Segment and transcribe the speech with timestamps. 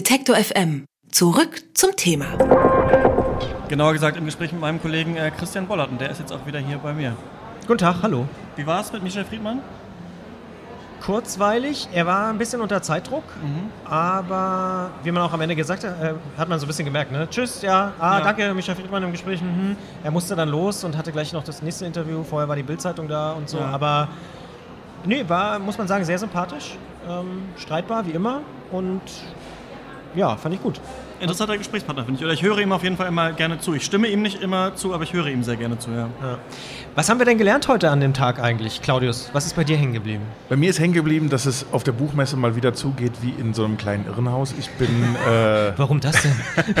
[0.00, 0.84] Detektor FM.
[1.10, 2.26] Zurück zum Thema.
[3.68, 6.44] Genauer gesagt im Gespräch mit meinem Kollegen äh, Christian Bollert und der ist jetzt auch
[6.44, 7.16] wieder hier bei mir.
[7.66, 8.28] Guten Tag, hallo.
[8.56, 9.60] Wie war es mit Michel Friedmann?
[11.00, 13.70] Kurzweilig, er war ein bisschen unter Zeitdruck, Mhm.
[13.90, 17.10] aber wie man auch am Ende gesagt hat, äh, hat man so ein bisschen gemerkt,
[17.10, 17.26] ne?
[17.30, 18.24] Tschüss, ja, ah, Ja.
[18.24, 19.40] danke, Michael Friedmann im Gespräch.
[19.40, 19.76] Mhm.
[20.04, 22.22] Er musste dann los und hatte gleich noch das nächste Interview.
[22.22, 23.68] Vorher war die Bildzeitung da und so, Ja.
[23.68, 24.08] aber
[25.06, 26.76] nee, war, muss man sagen, sehr sympathisch,
[27.08, 29.00] ähm, streitbar wie immer und
[30.16, 30.80] ja, fand ich gut.
[31.20, 32.24] Interessanter Gesprächspartner, finde ich.
[32.24, 33.74] Oder ich höre ihm auf jeden Fall immer gerne zu.
[33.74, 36.08] Ich stimme ihm nicht immer zu, aber ich höre ihm sehr gerne zu, ja.
[36.22, 36.38] Ja.
[36.94, 39.30] Was haben wir denn gelernt heute an dem Tag eigentlich, Claudius?
[39.32, 40.24] Was ist bei dir hängen geblieben?
[40.48, 43.54] Bei mir ist hängen geblieben, dass es auf der Buchmesse mal wieder zugeht wie in
[43.54, 44.54] so einem kleinen Irrenhaus.
[44.58, 44.88] Ich bin,
[45.26, 46.32] äh, Warum das denn?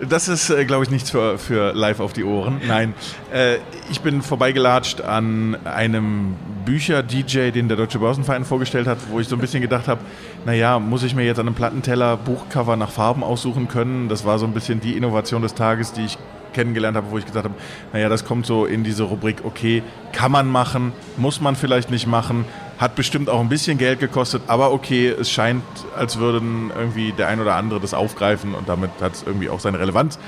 [0.00, 2.60] das ist, äh, glaube ich, nichts für, für live auf die Ohren.
[2.66, 2.94] Nein,
[3.32, 3.56] äh,
[3.90, 6.34] ich bin vorbeigelatscht an einem
[6.64, 10.00] Bücher-DJ, den der Deutsche Börsenverein vorgestellt hat, wo ich so ein bisschen gedacht habe,
[10.44, 14.08] naja, muss ich mir jetzt an einem Plattenteller Buchcover nach Farben aussuchen können?
[14.08, 16.18] Das war so ein bisschen die Innovation des Tages, die ich
[16.54, 17.54] kennengelernt habe, wo ich gesagt habe,
[17.92, 22.06] naja, das kommt so in diese Rubrik, okay, kann man machen, muss man vielleicht nicht
[22.06, 22.46] machen,
[22.78, 25.62] hat bestimmt auch ein bisschen Geld gekostet, aber okay, es scheint,
[25.96, 29.60] als würden irgendwie der ein oder andere das aufgreifen und damit hat es irgendwie auch
[29.60, 30.18] seine Relevanz.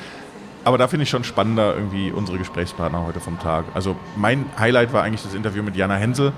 [0.64, 3.66] Aber da finde ich schon spannender irgendwie unsere Gesprächspartner heute vom Tag.
[3.74, 6.32] Also mein Highlight war eigentlich das Interview mit Jana Hensel,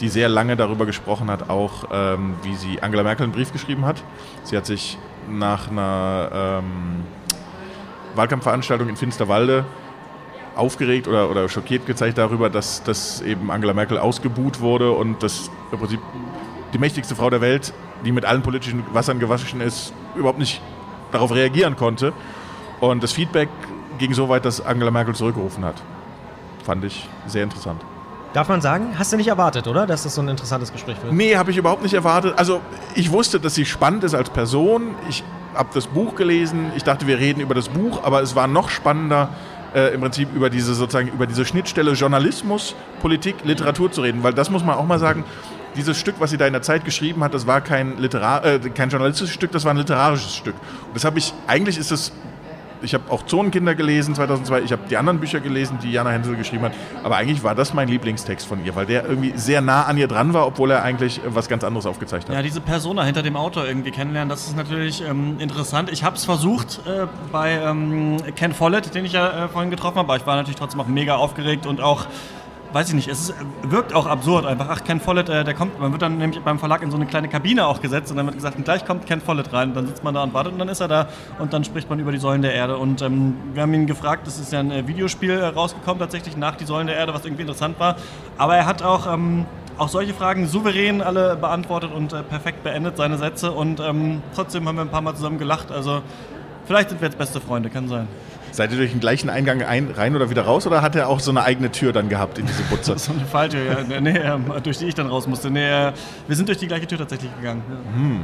[0.00, 3.84] die sehr lange darüber gesprochen hat, auch ähm, wie sie Angela Merkel einen Brief geschrieben
[3.84, 4.02] hat.
[4.42, 4.98] Sie hat sich
[5.28, 7.04] nach einer ähm,
[8.14, 9.64] Wahlkampfveranstaltung in Finsterwalde
[10.56, 15.50] aufgeregt oder, oder schockiert gezeigt darüber, dass, dass eben Angela Merkel ausgebuht wurde und dass
[15.72, 16.00] im Prinzip
[16.72, 17.72] die mächtigste Frau der Welt,
[18.04, 20.60] die mit allen politischen Wassern gewaschen ist, überhaupt nicht
[21.12, 22.12] darauf reagieren konnte.
[22.80, 23.48] Und das Feedback
[23.98, 25.76] ging so weit, dass Angela Merkel zurückgerufen hat.
[26.64, 27.82] Fand ich sehr interessant.
[28.32, 29.86] Darf man sagen, hast du nicht erwartet, oder?
[29.86, 31.12] Dass das so ein interessantes Gespräch wird?
[31.12, 32.34] Nee, habe ich überhaupt nicht erwartet.
[32.36, 32.60] Also
[32.96, 34.96] ich wusste, dass sie spannend ist als Person.
[35.08, 35.22] Ich
[35.54, 36.72] habe das Buch gelesen.
[36.74, 39.28] Ich dachte, wir reden über das Buch, aber es war noch spannender,
[39.74, 44.32] äh, im Prinzip über diese sozusagen über diese Schnittstelle Journalismus, Politik, Literatur zu reden, weil
[44.32, 45.24] das muss man auch mal sagen.
[45.76, 48.60] Dieses Stück, was sie da in der Zeit geschrieben hat, das war kein, Literar äh,
[48.60, 50.54] kein journalistisches Stück, das war ein literarisches Stück.
[50.54, 52.12] Und das habe ich, eigentlich ist es
[52.84, 56.36] ich habe auch Zonenkinder gelesen 2002, ich habe die anderen Bücher gelesen, die Jana Hensel
[56.36, 56.72] geschrieben hat,
[57.02, 60.08] aber eigentlich war das mein Lieblingstext von ihr, weil der irgendwie sehr nah an ihr
[60.08, 62.34] dran war, obwohl er eigentlich äh, was ganz anderes aufgezeigt hat.
[62.34, 65.90] Ja, diese Persona hinter dem Autor irgendwie kennenlernen, das ist natürlich ähm, interessant.
[65.90, 69.96] Ich habe es versucht äh, bei ähm, Ken Follett, den ich ja äh, vorhin getroffen
[69.98, 72.06] habe, aber ich war natürlich trotzdem auch mega aufgeregt und auch,
[72.74, 74.66] weiß ich nicht, es ist, wirkt auch absurd einfach.
[74.68, 77.06] Ach, Ken Follett, äh, der kommt, man wird dann nämlich beim Verlag in so eine
[77.06, 79.68] kleine Kabine auch gesetzt und dann wird gesagt, gleich kommt Ken Follett rein.
[79.68, 81.08] Und dann sitzt man da und wartet und dann ist er da
[81.38, 82.76] und dann spricht man über die Säulen der Erde.
[82.76, 86.36] Und ähm, wir haben ihn gefragt, es ist ja ein äh, Videospiel äh, rausgekommen tatsächlich
[86.36, 87.96] nach die Säulen der Erde, was irgendwie interessant war.
[88.36, 89.12] Aber er hat auch...
[89.12, 89.46] Ähm,
[89.76, 93.50] auch solche Fragen souverän alle beantwortet und äh, perfekt beendet, seine Sätze.
[93.50, 95.72] Und ähm, trotzdem haben wir ein paar Mal zusammen gelacht.
[95.72, 96.00] Also
[96.64, 98.06] vielleicht sind wir jetzt beste Freunde, kann sein.
[98.54, 101.18] Seid ihr durch den gleichen Eingang ein, rein oder wieder raus oder hat er auch
[101.18, 102.94] so eine eigene Tür dann gehabt in diese Butze?
[103.04, 105.50] So eine falsche, ja, nee, ähm, durch die ich dann raus musste.
[105.50, 105.92] Nee, äh,
[106.28, 107.64] wir sind durch die gleiche Tür tatsächlich gegangen.
[107.68, 108.20] Ja.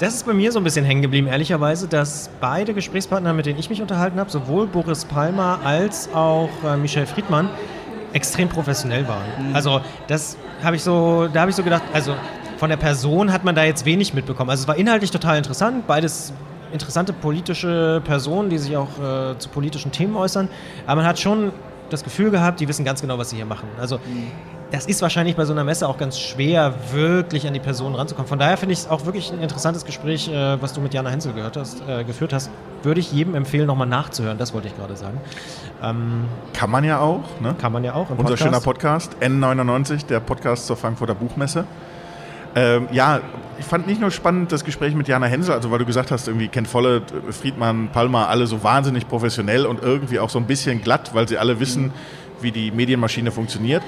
[0.00, 3.60] Das ist bei mir so ein bisschen hängen geblieben, ehrlicherweise, dass beide Gesprächspartner, mit denen
[3.60, 7.48] ich mich unterhalten habe, sowohl Boris Palmer als auch äh, Michel Friedmann,
[8.12, 9.54] extrem professionell waren.
[9.54, 12.16] Also das habe ich so, da habe ich so gedacht, also
[12.56, 14.50] von der Person hat man da jetzt wenig mitbekommen.
[14.50, 16.32] Also es war inhaltlich total interessant, beides
[16.72, 20.48] interessante politische Personen, die sich auch äh, zu politischen Themen äußern,
[20.86, 21.52] aber man hat schon
[21.90, 23.68] das Gefühl gehabt, die wissen ganz genau, was sie hier machen.
[23.78, 24.00] Also
[24.70, 28.28] das ist wahrscheinlich bei so einer Messe auch ganz schwer, wirklich an die Person ranzukommen.
[28.28, 31.10] Von daher finde ich es auch wirklich ein interessantes Gespräch, äh, was du mit Jana
[31.10, 32.50] Hensel gehört hast, äh, geführt hast.
[32.82, 34.36] Würde ich jedem empfehlen, nochmal nachzuhören.
[34.36, 35.20] Das wollte ich gerade sagen.
[35.82, 37.54] Ähm, Kann man ja auch, ne?
[37.56, 38.42] kann man ja auch Unser Podcast.
[38.42, 41.66] schöner Podcast, N99, der Podcast zur Frankfurter Buchmesse.
[42.56, 43.20] Ähm, ja,
[43.58, 46.28] ich fand nicht nur spannend das Gespräch mit Jana Hensel, also weil du gesagt hast,
[46.28, 50.82] irgendwie Ken Follett, Friedmann, Palmer, alle so wahnsinnig professionell und irgendwie auch so ein bisschen
[50.82, 51.92] glatt, weil sie alle wissen,
[52.40, 53.82] wie die Medienmaschine funktioniert.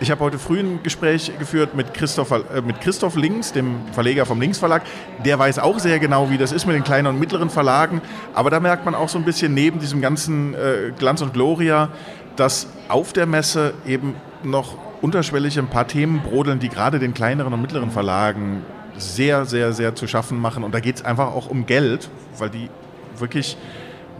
[0.00, 4.26] Ich habe heute früh ein Gespräch geführt mit Christoph, äh, mit Christoph Links, dem Verleger
[4.26, 4.82] vom Links Verlag.
[5.24, 8.00] Der weiß auch sehr genau, wie das ist mit den kleinen und mittleren Verlagen.
[8.32, 11.88] Aber da merkt man auch so ein bisschen neben diesem ganzen äh, Glanz und Gloria,
[12.36, 14.14] dass auf der Messe eben
[14.44, 18.64] noch unterschwellig ein paar Themen brodeln, die gerade den kleineren und mittleren Verlagen
[18.98, 20.64] sehr, sehr, sehr zu schaffen machen.
[20.64, 22.68] Und da geht es einfach auch um Geld, weil die
[23.18, 23.56] wirklich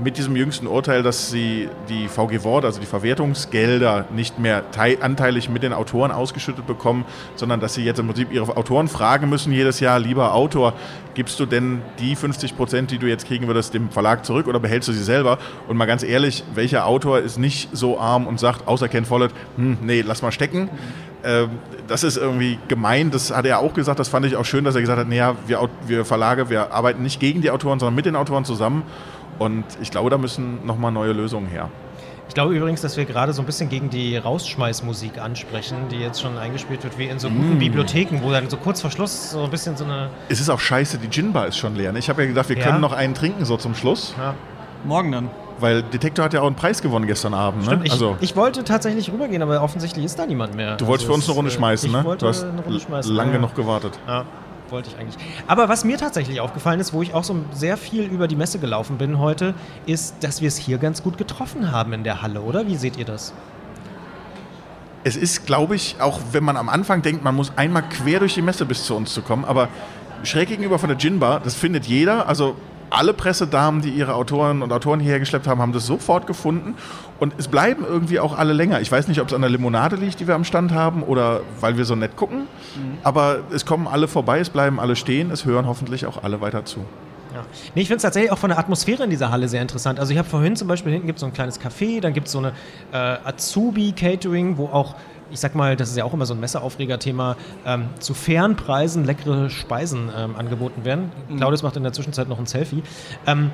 [0.00, 4.98] mit diesem jüngsten Urteil, dass sie die VG Wort, also die Verwertungsgelder, nicht mehr teil,
[5.00, 7.04] anteilig mit den Autoren ausgeschüttet bekommen,
[7.34, 10.74] sondern dass sie jetzt im Prinzip ihre Autoren fragen müssen jedes Jahr, lieber Autor,
[11.14, 14.60] gibst du denn die 50 Prozent, die du jetzt kriegen würdest, dem Verlag zurück oder
[14.60, 15.38] behältst du sie selber?
[15.66, 19.32] Und mal ganz ehrlich, welcher Autor ist nicht so arm und sagt, außer Ken Follett,
[19.56, 20.70] hm, nee, lass mal stecken.
[20.70, 21.07] ähm,
[21.86, 24.74] das ist irgendwie gemein, das hat er auch gesagt, das fand ich auch schön, dass
[24.74, 28.06] er gesagt hat, naja, wir, wir Verlage, wir arbeiten nicht gegen die Autoren, sondern mit
[28.06, 28.82] den Autoren zusammen.
[29.38, 31.68] Und ich glaube, da müssen nochmal neue Lösungen her.
[32.28, 36.20] Ich glaube übrigens, dass wir gerade so ein bisschen gegen die Rausschmeißmusik ansprechen, die jetzt
[36.20, 39.42] schon eingespielt wird, wie in so guten Bibliotheken, wo dann so kurz vor Schluss so
[39.44, 40.10] ein bisschen so eine.
[40.28, 41.92] Es ist auch scheiße, die Gin-Bar ist schon leer.
[41.92, 41.98] ne?
[42.00, 42.64] Ich habe ja gedacht, wir Ja?
[42.66, 44.34] können noch einen trinken so zum Schluss, Ja,
[44.84, 45.30] Morgen dann.
[45.60, 47.62] Weil Detektor hat ja auch einen Preis gewonnen gestern Abend.
[47.62, 47.66] Ne?
[47.66, 47.86] stimmt.
[47.86, 50.76] Ich, also, ich wollte tatsächlich rübergehen, aber offensichtlich ist da niemand mehr.
[50.76, 52.04] du wolltest Also für uns eine Runde äh, schmeißen, ich ne?
[52.04, 53.14] Wollte Du hast eine Runde schmeißen.
[53.14, 53.36] lange ja.
[53.36, 53.98] genug gewartet.
[54.06, 54.24] Ja,
[54.70, 55.16] wollte ich eigentlich.
[55.46, 58.58] Aber was mir tatsächlich aufgefallen ist, wo ich auch so sehr viel über die Messe
[58.58, 59.54] gelaufen bin heute,
[59.86, 62.66] ist, dass wir es hier ganz gut getroffen haben in der Halle, oder?
[62.66, 63.32] Wie seht ihr das?
[65.04, 68.34] Es ist, glaube ich, auch wenn man am Anfang denkt, man muss einmal quer durch
[68.34, 69.68] die Messe bis zu uns zu kommen, aber
[70.24, 72.56] schräg gegenüber von der Gin Bar, das findet jeder, also
[72.90, 76.74] alle Pressedamen, die ihre Autoren und Autoren hierher geschleppt haben, haben das sofort gefunden
[77.18, 78.80] und es bleiben irgendwie auch alle länger.
[78.80, 81.40] Ich weiß nicht, ob es an der Limonade liegt, die wir am Stand haben oder
[81.60, 82.46] weil wir so nett gucken,
[83.02, 86.64] aber es kommen alle vorbei, es bleiben alle stehen, es hören hoffentlich auch alle weiter
[86.64, 86.84] zu.
[87.34, 87.44] Ja.
[87.74, 90.00] Nee, ich finde es tatsächlich auch von der Atmosphäre in dieser Halle sehr interessant.
[90.00, 92.26] Also ich habe vorhin zum Beispiel, hinten gibt es so ein kleines Café, dann gibt
[92.26, 92.52] es so eine
[92.92, 94.94] äh, Azubi-Catering, wo auch,
[95.30, 97.36] ich sag mal, das ist ja auch immer so ein Messeaufreger-Thema,
[97.66, 101.10] ähm, zu fairen Preisen leckere Speisen ähm, angeboten werden.
[101.36, 102.82] Claudius macht in der Zwischenzeit noch ein Selfie.
[103.26, 103.50] Ähm,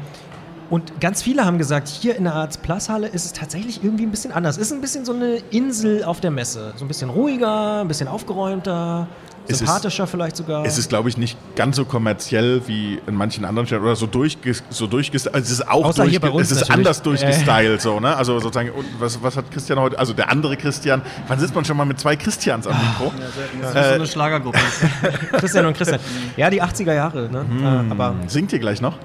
[0.71, 4.05] und ganz viele haben gesagt, hier in der Arts Plus Halle ist es tatsächlich irgendwie
[4.05, 4.56] ein bisschen anders.
[4.56, 6.73] Ist ein bisschen so eine Insel auf der Messe.
[6.76, 9.06] So ein bisschen ruhiger, ein bisschen aufgeräumter,
[9.46, 10.64] Es ist- sympathischer vielleicht sogar.
[10.64, 14.06] Es ist, glaube ich, nicht ganz so kommerziell wie in manchen anderen Städten oder so,
[14.06, 15.35] durchges so durchgestylt.
[15.35, 16.79] Also es ist auch Außer hier bei durchge- uns es ist natürlich.
[16.79, 18.17] anders durchgestylt, so, ne?
[18.17, 19.99] Also sozusagen, was, was hat Christian heute?
[19.99, 21.02] Also der andere Christian.
[21.29, 23.12] Wann sitzt man schon mal mit zwei Christians am Mikro?
[23.61, 24.58] Das ist so eine Schlagergruppe.
[25.32, 26.00] Christian und Christian.
[26.37, 27.29] Ja, die 80er Jahre.
[27.29, 27.44] Ne?
[27.88, 28.97] Äh, aber Singt ihr gleich noch?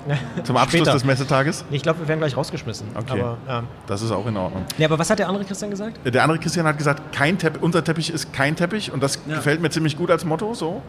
[0.43, 0.93] Zum Abschluss Später.
[0.93, 1.65] des Messetages?
[1.71, 2.87] ich glaube, wir werden gleich rausgeschmissen.
[2.95, 3.19] Okay.
[3.21, 3.63] Aber, ja.
[3.87, 4.63] Das ist auch in Ordnung.
[4.77, 5.99] Nee, aber was hat der andere Christian gesagt?
[6.05, 9.35] Der andere Christian hat gesagt, kein Teppich, unser Teppich ist kein Teppich und das Ja.
[9.35, 10.53] gefällt mir ziemlich gut als Motto.
[10.53, 10.81] So.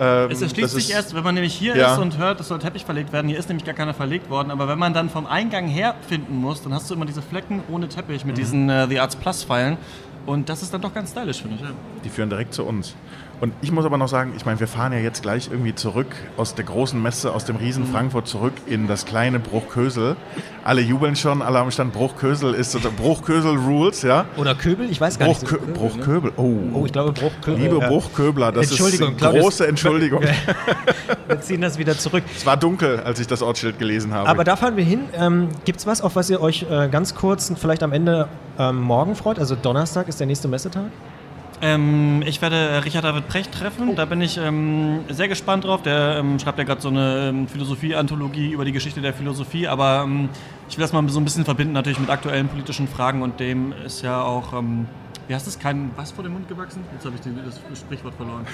[0.00, 1.92] Ähm, Es erschließt das sich erst, wenn man nämlich hier Ja.
[1.92, 3.28] ist und hört, es soll Teppich verlegt werden.
[3.28, 4.50] Hier ist nämlich gar keiner verlegt worden.
[4.50, 7.62] Aber wenn man dann vom Eingang her finden muss, dann hast du immer diese Flecken
[7.70, 8.28] ohne Teppich Mhm.
[8.28, 9.76] mit diesen äh, The Arts Plus Pfeilen.
[10.24, 11.62] Und das ist dann doch ganz stylisch, finde ich.
[11.62, 11.70] Ja.
[12.04, 12.94] Die führen direkt zu uns.
[13.42, 16.06] Und ich muss aber noch sagen, ich meine, wir fahren ja jetzt gleich irgendwie zurück
[16.36, 20.14] aus der großen Messe, aus dem Riesen Frankfurt zurück in das kleine Bruchkösel.
[20.62, 21.92] Alle jubeln schon, alle am Stand.
[21.92, 24.26] Bruchkösel ist Bruchkösel Rules, ja?
[24.36, 24.88] Oder Köbel?
[24.88, 25.74] Ich weiß gar Bruchkö nicht.
[25.74, 26.32] Bruchköbel.
[26.36, 26.54] Oh.
[26.72, 27.60] Oh, ich glaube Bruchköbel.
[27.60, 27.88] Liebe ja.
[27.88, 30.22] Bruchköbler, das Entschuldigung, ist große Entschuldigung.
[31.26, 32.22] Wir ziehen das wieder zurück.
[32.36, 34.28] es war dunkel, als ich das Ortsschild gelesen habe.
[34.28, 35.00] Aber da fahren wir hin.
[35.14, 38.28] Ähm, Gibt es was, auf was ihr euch äh, ganz kurz und vielleicht am Ende
[38.56, 39.40] ähm, morgen freut?
[39.40, 40.92] Also Donnerstag ist der nächste Messetag.
[41.64, 43.94] Ähm, ich werde äh, Richard David Precht treffen.
[43.94, 45.80] Da bin ich ähm, sehr gespannt drauf.
[45.82, 49.68] Der ähm, schreibt ja gerade so eine ähm, Philosophie-Anthologie über die Geschichte der Philosophie.
[49.68, 50.28] Aber ähm,
[50.68, 53.22] ich will das mal so ein bisschen verbinden natürlich mit aktuellen politischen Fragen.
[53.22, 54.88] Und dem ist ja auch, ähm,
[55.32, 56.84] wie heißt es, kein was vor dem Mund gewachsen?
[56.92, 58.44] Jetzt habe ich den, das Sprichwort verloren.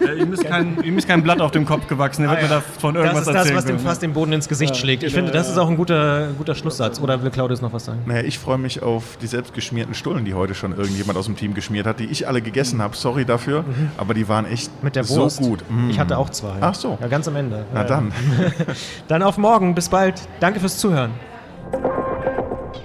[0.00, 2.24] äh, ihm, ist kein, ihm ist kein Blatt auf dem Kopf gewachsen.
[2.24, 4.48] Er wird mir davon Das irgendwas ist das, erzählen was dem fast den Boden ins
[4.48, 5.04] Gesicht schlägt.
[5.04, 7.00] Ich finde, das ist auch ein guter, guter Schlusssatz.
[7.00, 8.00] Oder will Claudius noch was sagen?
[8.06, 11.54] Naja, ich freue mich auf die selbstgeschmierten Stullen, die heute schon irgendjemand aus dem Team
[11.54, 12.96] geschmiert hat, die ich alle gegessen habe.
[12.96, 13.64] Sorry dafür,
[13.96, 14.78] aber die waren echt Mhm.
[14.82, 15.62] Mit der so gut.
[15.70, 15.90] Mm.
[15.90, 16.56] Ich hatte auch zwei.
[16.60, 16.98] Ach so.
[17.00, 17.64] Ja, ganz am Ende.
[17.72, 17.86] Na Ja.
[17.86, 18.12] dann.
[19.08, 19.76] Dann auf morgen.
[19.76, 20.20] Bis bald.
[20.40, 21.12] Danke fürs Zuhören.